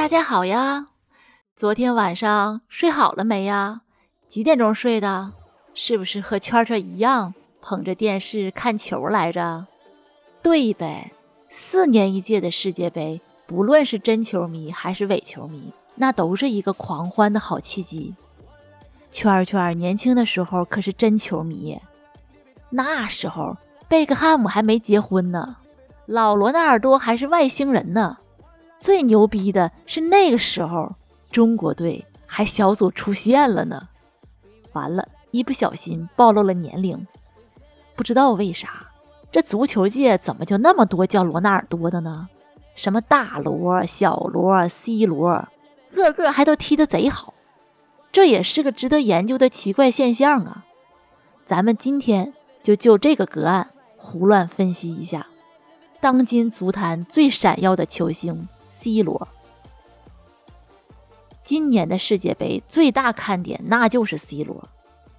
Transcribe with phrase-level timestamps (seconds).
[0.00, 0.86] 大家好呀，
[1.54, 3.82] 昨天晚上睡好了没呀？
[4.26, 5.34] 几点钟睡的？
[5.74, 9.66] 是不是和圈圈一样捧着电视看球来着？
[10.42, 11.12] 对呗，
[11.50, 18.14] 四年一届的世界杯，不论是真球迷还是伪球迷，那都是一个狂欢的好契机。
[19.10, 21.78] 圈圈年轻的时候可是真球迷，
[22.70, 23.54] 那时候
[23.86, 25.58] 贝克汉姆还没结婚呢，
[26.06, 28.16] 老罗纳尔多还是外星人呢。
[28.80, 30.96] 最牛逼的是那个时候，
[31.30, 33.88] 中国队还小组出线了呢。
[34.72, 37.06] 完了，一不小心暴露了年龄。
[37.94, 38.88] 不知道为啥，
[39.30, 42.28] 这足球界怎么就那么多叫罗纳尔多的呢？
[42.74, 45.46] 什么大罗、小罗、C 罗，
[45.94, 47.34] 个个还都踢得贼好。
[48.10, 50.64] 这也是个值得研究的奇怪现象啊。
[51.44, 55.26] 咱们今天就就这个个案胡乱分析一下，
[56.00, 58.48] 当今足坛最闪耀的球星。
[58.80, 59.28] C 罗，
[61.44, 64.66] 今年的世界杯最大看点那就是 C 罗，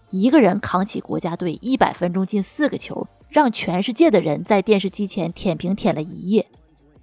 [0.09, 6.47] 一个人扛起国家队一百分钟进四个球，让全世界的人在电视机前舔屏舔了一夜。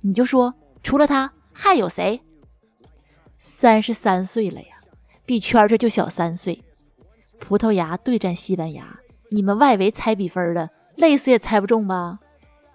[0.01, 2.23] 你就说，除了他还有谁？
[3.39, 4.67] 三十三岁了呀，
[5.25, 6.65] 比圈圈就小三岁。
[7.39, 8.99] 葡萄牙对战西班牙，
[9.31, 12.19] 你们外围猜比分的，累死也猜不中吧？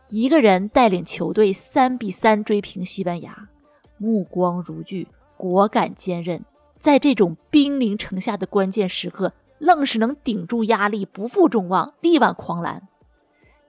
[0.09, 3.49] 一个人带领球队三比三追平西班牙。
[3.97, 6.43] 目光如炬，果敢坚韧，
[6.77, 12.87] 在这种兵临城下的关键时刻，愣是能顶住压力，不负众望，力挽狂澜。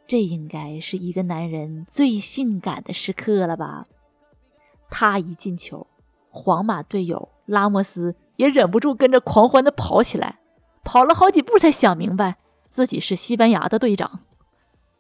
[0.07, 3.87] 这应该是一个男人最性感的时刻了吧？
[4.91, 5.87] 他一进球，
[6.29, 10.41] 皇马队友拉莫斯也忍不住跟着狂欢的跑起来，
[10.85, 12.37] 跑了好几步才想明白
[12.69, 14.21] 自己是西班牙的队长。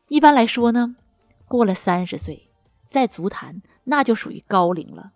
[0.09, 0.97] 一般来说呢，
[1.47, 2.44] 过了三十岁，
[2.95, 5.11] 在足坛那就属于高龄了。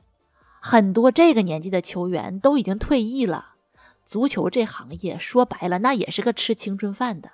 [0.60, 3.54] 很多这个年纪的球员都已经退役了，
[4.04, 7.30] 足球这行业说白了，那也是个吃青春饭的。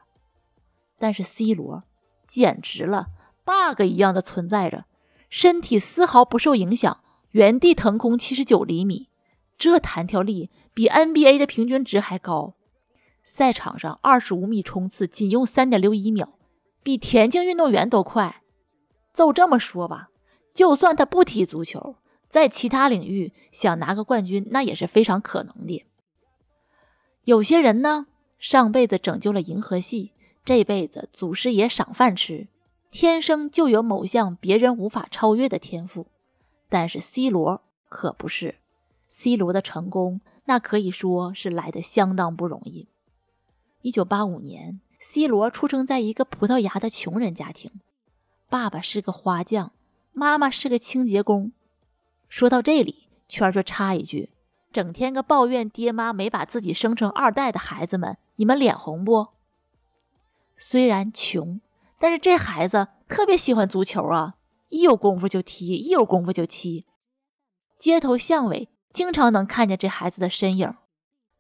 [0.99, 1.85] 但是 C 罗
[2.27, 3.07] 简直了
[3.47, 4.85] ，bug 一样的存在着，
[5.31, 7.01] 身体丝毫不受影响，
[7.31, 9.09] 原地腾空七十九厘米，
[9.57, 12.53] 这弹跳力比 NBA 的平均值还高。
[13.23, 16.35] 赛场上二十五米冲刺仅用三点六一秒，
[16.83, 18.43] 比田径运动员都快。
[19.15, 20.11] 就这么说吧，
[20.55, 21.97] 就算他不踢足球。
[22.29, 25.85] 在其他领域想拿个冠军，那也是非常可能的。
[27.23, 30.11] 有些人呢，上辈子拯救了银河系，
[30.45, 32.49] 这辈子祖师爷赏饭吃，
[32.91, 36.09] 天生就有某项别人无法超越的天赋。
[36.69, 38.57] 但是 C 罗可不是
[39.07, 42.89] ，C 罗的成功那可以说是来的相当不容易。
[43.83, 47.71] 一九八五年，C 罗出生在一个葡萄牙的穷人家庭，
[48.51, 49.71] 爸爸是个花匠，
[50.15, 51.53] 妈妈是个清洁工。
[52.29, 54.31] 说到这里，圈圈插一句：
[54.73, 59.29] 整天个抱怨爹妈没把自己生成二代的孩子们，你们脸红不？
[60.57, 61.61] 虽然穷，
[61.99, 64.37] 但是这孩子特别喜欢足球啊，
[64.69, 66.87] 一有功夫就踢，一有功夫就踢。
[67.79, 70.75] 街头巷尾经常能看见这孩子的身影。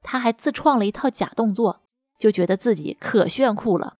[0.02, 1.80] 他还自创了一套假动作，
[2.18, 3.96] 就觉得自己可炫酷了。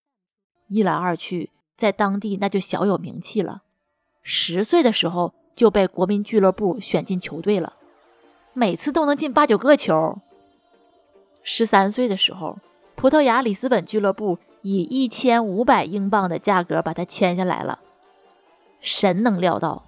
[0.69, 3.64] 一来二去，在当地那就小有名气了。
[4.25, 5.33] 十岁的时候。
[5.57, 7.75] 就被国民俱乐部选进球队了，
[8.55, 10.19] 每次都能进八九个球。
[11.45, 12.59] 十三岁的时候，
[12.97, 17.79] 葡萄牙里斯本俱乐部以一千五百英镑的价格把他签下来了。
[18.81, 19.85] 神能料到，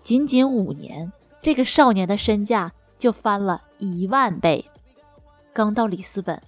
[0.00, 1.12] 仅仅五年，
[1.42, 4.66] 这个少年的身价就翻了一万倍。
[5.52, 6.40] 刚到里斯本，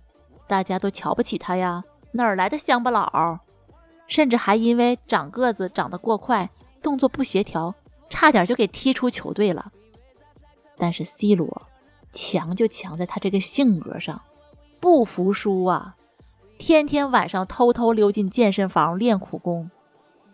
[0.47, 1.83] 大家都瞧不起他呀，
[2.13, 3.41] 哪儿来的乡巴佬？
[4.07, 6.49] 甚至还因为长个子长得过快，
[6.83, 7.75] 动作不协调。
[8.13, 9.71] 差点就给踢出球队了，
[10.77, 11.69] 但是 C 罗
[12.13, 14.21] 强就强在他这个性格上，
[14.81, 15.95] 不服输啊！
[16.59, 19.71] 天天晚上偷偷溜进健身房练苦功。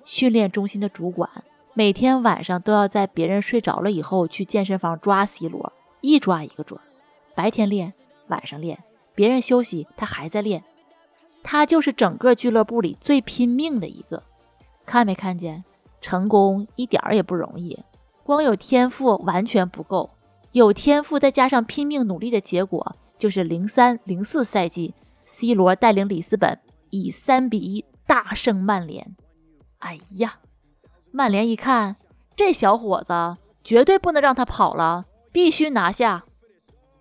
[0.06, 1.28] 训练中心的主管
[1.74, 5.70] 每天晚上都要在别人睡着了以后去健身房抓 C 罗，
[6.00, 6.80] 一抓一个准。
[7.34, 7.92] 白天练，
[8.28, 8.82] 晚上练，
[9.14, 10.64] 别人休息他还在练。
[11.42, 14.22] 他就是整个俱乐部里最拼命的一个。
[14.86, 15.62] 看没看见？
[16.06, 17.76] 成功一点儿也不容易，
[18.22, 20.08] 光有天赋完全不够，
[20.52, 24.94] 有天赋再加上拼命努力的结果，就是零三零四赛季
[25.24, 26.60] ，C 罗带领里斯本
[26.90, 29.16] 以三比一大胜曼联。
[29.78, 30.38] 哎呀，
[31.10, 31.96] 曼联一看
[32.36, 36.24] 这小伙子，绝对不能让他跑了，必须拿下。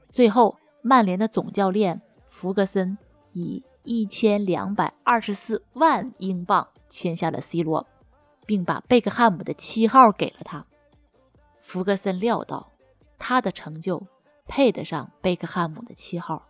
[0.10, 2.98] 最后，曼联的总教练弗格森
[3.34, 7.86] 以一千两百二十四万英镑签下了 C 罗。
[8.45, 10.65] 并把贝克汉姆的七号给了他。
[11.59, 12.71] 弗格森料到
[13.18, 14.06] 他的成就
[14.47, 16.45] 配得上贝克汉姆的七号。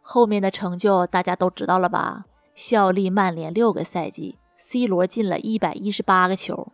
[0.00, 2.26] 后面的成就大家都知道了吧？
[2.54, 6.72] 效力曼联六个赛季，C 罗进了一百一十八个球。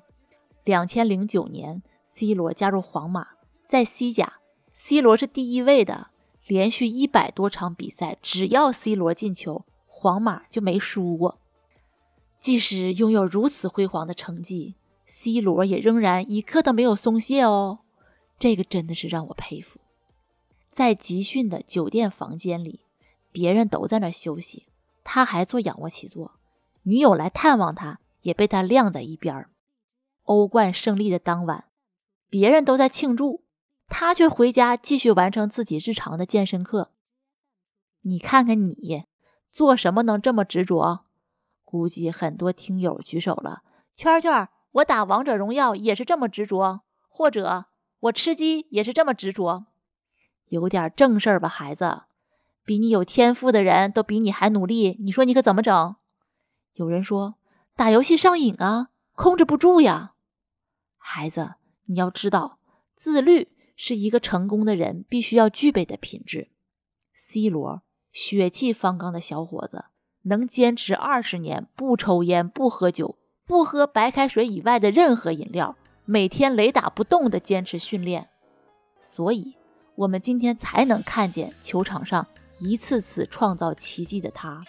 [0.64, 1.82] 两千零九年
[2.12, 3.28] ，C 罗加入皇马，
[3.68, 4.34] 在西甲
[4.72, 6.08] ，C 罗是第一位的，
[6.46, 11.38] 连续一百多场比赛，只要 C 罗进球，皇马就没输过。
[12.40, 14.76] 即使拥有如此辉煌的成绩
[15.06, 17.80] ，C 罗也仍然一刻都没有松懈哦。
[18.38, 19.80] 这个真的是让我佩服。
[20.70, 22.82] 在集训的酒店房间里，
[23.32, 24.66] 别人都在那休息，
[25.02, 26.38] 他还做仰卧起坐。
[26.84, 29.46] 女友来探望他，也被他晾在一边。
[30.22, 31.64] 欧冠胜利的当晚，
[32.30, 33.42] 别人都在庆祝，
[33.88, 36.92] 他却回家继续完成自己日常的健身课。
[38.02, 39.04] 你看看你，
[39.50, 41.04] 做什么能这么执着？
[41.70, 43.62] 估计很多听友举手了，
[43.94, 46.80] 圈圈，我打王者荣耀也是这么执着，
[47.10, 47.66] 或者
[48.00, 49.66] 我吃鸡也是这么执着，
[50.46, 52.04] 有点正事儿吧，孩子，
[52.64, 55.96] 比你有天赋的人都比你还努力，你说你可怎么整？
[56.72, 57.34] 有人说
[57.76, 60.14] 打游戏上瘾啊，控制不住呀，
[60.96, 62.58] 孩子，你要知道，
[62.96, 66.48] 自律是一个成功的人必须要具备的品质。
[67.12, 69.84] C 罗，血气方刚的小伙子。
[70.22, 73.16] 能坚持二十年不抽烟、不喝酒、
[73.46, 78.28] 不喝白开水以外的任何饮料，每天雷打不动地坚持训练，
[79.00, 79.56] 所以
[79.94, 82.26] 我们今天才能看见球场上
[82.60, 84.62] 一次次创造奇迹的他。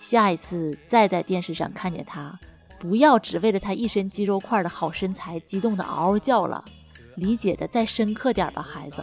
[0.00, 2.38] 下一次再在电视上看见他，
[2.78, 6.64] 不要只为了他一身肌肉块的好身材激动的嗷嗷叫了，
[7.16, 9.02] 理解的再深刻点吧，孩子。